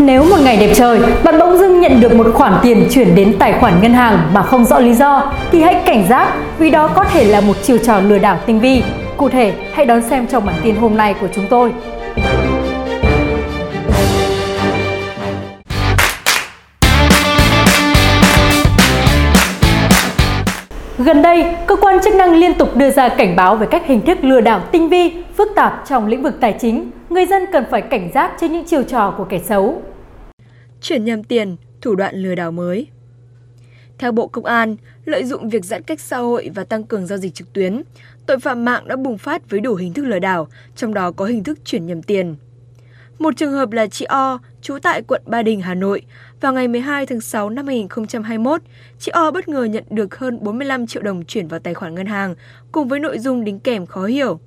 [0.00, 3.36] Nếu một ngày đẹp trời, bạn bỗng dưng nhận được một khoản tiền chuyển đến
[3.38, 6.88] tài khoản ngân hàng mà không rõ lý do, thì hãy cảnh giác vì đó
[6.88, 8.82] có thể là một chiêu trò lừa đảo tinh vi.
[9.16, 11.72] Cụ thể, hãy đón xem trong bản tin hôm nay của chúng tôi.
[20.98, 24.00] Gần đây, cơ quan chức năng liên tục đưa ra cảnh báo về các hình
[24.00, 26.90] thức lừa đảo tinh vi, phức tạp trong lĩnh vực tài chính.
[27.10, 29.82] Người dân cần phải cảnh giác trước những chiêu trò của kẻ xấu.
[30.80, 32.86] Chuyển nhầm tiền, thủ đoạn lừa đảo mới.
[33.98, 37.18] Theo Bộ Công an, lợi dụng việc giãn cách xã hội và tăng cường giao
[37.18, 37.82] dịch trực tuyến,
[38.26, 41.24] tội phạm mạng đã bùng phát với đủ hình thức lừa đảo, trong đó có
[41.24, 42.36] hình thức chuyển nhầm tiền.
[43.18, 46.02] Một trường hợp là chị O, trú tại quận Ba Đình, Hà Nội.
[46.40, 48.60] Vào ngày 12 tháng 6 năm 2021,
[48.98, 52.06] chị O bất ngờ nhận được hơn 45 triệu đồng chuyển vào tài khoản ngân
[52.06, 52.34] hàng,
[52.72, 54.40] cùng với nội dung đính kèm khó hiểu.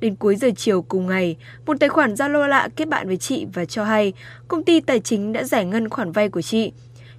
[0.00, 3.46] Đến cuối giờ chiều cùng ngày, một tài khoản Zalo lạ kết bạn với chị
[3.52, 4.12] và cho hay
[4.48, 6.72] công ty tài chính đã giải ngân khoản vay của chị.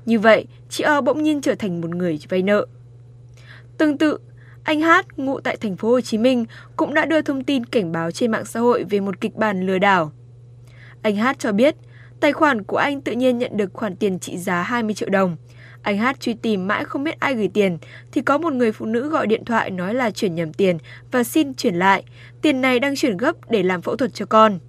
[0.06, 2.66] Như vậy, chị O bỗng nhiên trở thành một người vay nợ.
[3.78, 4.18] Tương tự,
[4.64, 7.92] anh Hát, ngụ tại thành phố Hồ Chí Minh, cũng đã đưa thông tin cảnh
[7.92, 10.12] báo trên mạng xã hội về một kịch bản lừa đảo.
[11.02, 11.76] Anh Hát cho biết,
[12.20, 15.38] tài khoản của anh tự nhiên nhận được khoản tiền trị giá 20 triệu đồng.
[15.86, 17.78] Anh Hát truy tìm mãi không biết ai gửi tiền,
[18.12, 20.78] thì có một người phụ nữ gọi điện thoại nói là chuyển nhầm tiền
[21.12, 22.04] và xin chuyển lại.
[22.42, 24.60] Tiền này đang chuyển gấp để làm phẫu thuật cho con.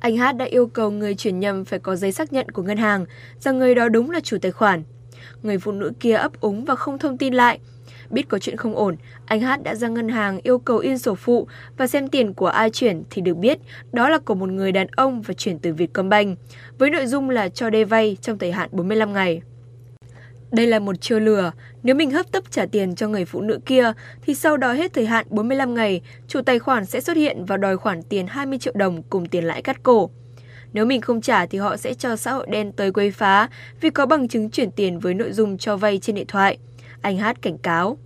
[0.00, 2.76] Anh Hát đã yêu cầu người chuyển nhầm phải có giấy xác nhận của ngân
[2.76, 3.06] hàng
[3.40, 4.82] rằng người đó đúng là chủ tài khoản.
[5.42, 7.58] Người phụ nữ kia ấp úng và không thông tin lại.
[8.10, 11.14] Biết có chuyện không ổn, anh Hát đã ra ngân hàng yêu cầu in sổ
[11.14, 13.58] phụ và xem tiền của ai chuyển thì được biết
[13.92, 16.38] đó là của một người đàn ông và chuyển từ Vietcombank,
[16.78, 19.42] với nội dung là cho đê vay trong thời hạn 45 ngày.
[20.50, 21.52] Đây là một chiêu lừa,
[21.82, 24.92] nếu mình hấp tấp trả tiền cho người phụ nữ kia thì sau đó hết
[24.94, 28.58] thời hạn 45 ngày, chủ tài khoản sẽ xuất hiện và đòi khoản tiền 20
[28.58, 30.10] triệu đồng cùng tiền lãi cắt cổ.
[30.72, 33.48] Nếu mình không trả thì họ sẽ cho xã hội đen tới quấy phá
[33.80, 36.58] vì có bằng chứng chuyển tiền với nội dung cho vay trên điện thoại.
[37.00, 37.98] Anh Hát cảnh cáo.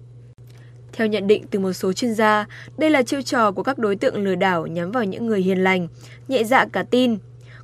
[0.92, 2.46] Theo nhận định từ một số chuyên gia,
[2.78, 5.64] đây là chiêu trò của các đối tượng lừa đảo nhắm vào những người hiền
[5.64, 5.88] lành,
[6.28, 7.18] nhẹ dạ cả tin,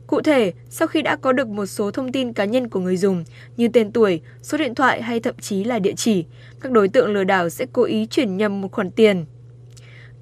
[0.06, 2.96] Cụ thể, sau khi đã có được một số thông tin cá nhân của người
[2.96, 3.24] dùng
[3.56, 6.24] như tên tuổi, số điện thoại hay thậm chí là địa chỉ,
[6.60, 9.24] các đối tượng lừa đảo sẽ cố ý chuyển nhầm một khoản tiền.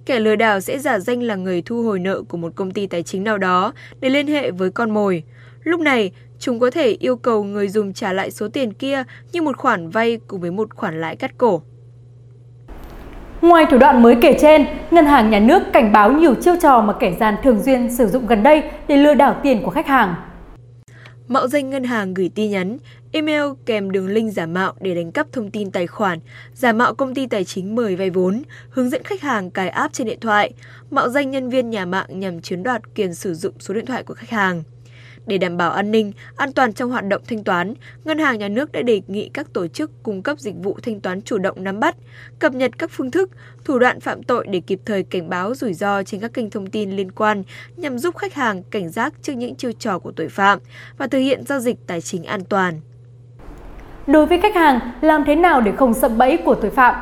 [0.07, 2.87] Kẻ lừa đảo sẽ giả danh là người thu hồi nợ của một công ty
[2.87, 5.23] tài chính nào đó để liên hệ với con mồi.
[5.63, 9.43] Lúc này, chúng có thể yêu cầu người dùng trả lại số tiền kia như
[9.43, 11.63] một khoản vay cùng với một khoản lãi cắt cổ.
[13.45, 16.81] Ngoài thủ đoạn mới kể trên, Ngân hàng Nhà nước cảnh báo nhiều chiêu trò
[16.81, 19.87] mà kẻ gian thường xuyên sử dụng gần đây để lừa đảo tiền của khách
[19.87, 20.15] hàng.
[21.29, 22.79] Mạo danh ngân hàng gửi tin nhắn,
[23.13, 26.19] email kèm đường link giả mạo để đánh cắp thông tin tài khoản,
[26.55, 29.93] giả mạo công ty tài chính mời vay vốn, hướng dẫn khách hàng cài app
[29.93, 30.53] trên điện thoại,
[30.91, 34.03] mạo danh nhân viên nhà mạng nhằm chiếm đoạt quyền sử dụng số điện thoại
[34.03, 34.63] của khách hàng.
[35.27, 37.75] Để đảm bảo an ninh, an toàn trong hoạt động thanh toán,
[38.05, 41.01] Ngân hàng Nhà nước đã đề nghị các tổ chức cung cấp dịch vụ thanh
[41.01, 41.97] toán chủ động nắm bắt,
[42.39, 43.31] cập nhật các phương thức,
[43.65, 46.67] thủ đoạn phạm tội để kịp thời cảnh báo rủi ro trên các kênh thông
[46.67, 47.43] tin liên quan
[47.77, 50.59] nhằm giúp khách hàng cảnh giác trước những chiêu trò của tội phạm
[50.99, 52.81] và thực hiện giao dịch tài chính an toàn.
[54.07, 56.95] Đối với khách hàng, làm thế nào để không sập bẫy của tội phạm?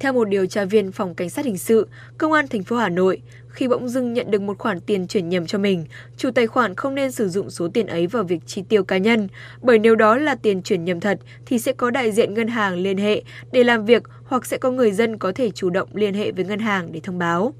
[0.00, 1.88] Theo một điều tra viên phòng cảnh sát hình sự,
[2.18, 3.22] công an thành phố Hà Nội,
[3.58, 5.84] khi bỗng dưng nhận được một khoản tiền chuyển nhầm cho mình,
[6.16, 8.98] chủ tài khoản không nên sử dụng số tiền ấy vào việc chi tiêu cá
[8.98, 9.28] nhân,
[9.62, 12.74] bởi nếu đó là tiền chuyển nhầm thật thì sẽ có đại diện ngân hàng
[12.74, 16.14] liên hệ để làm việc hoặc sẽ có người dân có thể chủ động liên
[16.14, 17.54] hệ với ngân hàng để thông báo.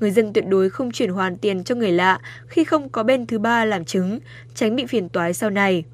[0.00, 3.26] Người dân tuyệt đối không chuyển hoàn tiền cho người lạ khi không có bên
[3.26, 4.18] thứ ba làm chứng,
[4.54, 5.84] tránh bị phiền toái sau này.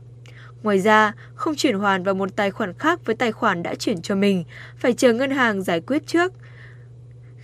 [0.62, 4.03] Ngoài ra, không chuyển hoàn vào một tài khoản khác với tài khoản đã chuyển
[4.03, 4.44] cho mình,
[4.77, 6.32] phải chờ ngân hàng giải quyết trước.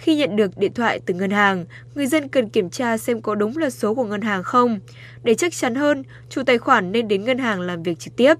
[0.04, 3.34] Khi nhận được điện thoại từ ngân hàng, người dân cần kiểm tra xem có
[3.34, 4.80] đúng là số của ngân hàng không.
[5.22, 8.34] Để chắc chắn hơn, chủ tài khoản nên đến ngân hàng làm việc trực tiếp.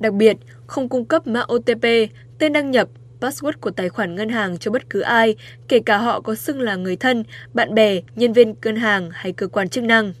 [0.00, 0.36] Đặc biệt,
[0.66, 1.82] không cung cấp mã OTP,
[2.38, 2.88] tên đăng nhập,
[3.20, 5.36] password của tài khoản ngân hàng cho bất cứ ai,
[5.68, 7.24] kể cả họ có xưng là người thân,
[7.54, 10.12] bạn bè, nhân viên ngân hàng hay cơ quan chức năng.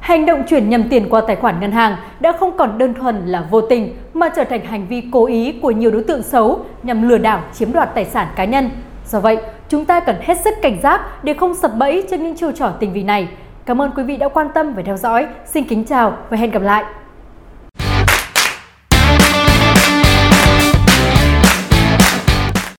[0.00, 3.26] Hành động chuyển nhầm tiền qua tài khoản ngân hàng đã không còn đơn thuần
[3.26, 6.66] là vô tình mà trở thành hành vi cố ý của nhiều đối tượng xấu
[6.82, 8.70] nhằm lừa đảo chiếm đoạt tài sản cá nhân.
[9.10, 12.36] Do vậy, chúng ta cần hết sức cảnh giác để không sập bẫy trên những
[12.36, 13.28] chiêu trò tình vị này.
[13.66, 15.26] Cảm ơn quý vị đã quan tâm và theo dõi.
[15.46, 16.84] Xin kính chào và hẹn gặp lại!